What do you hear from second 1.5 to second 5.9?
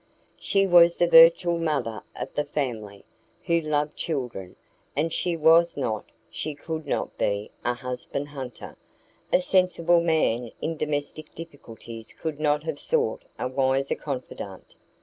mother of the family, who loved children, and she was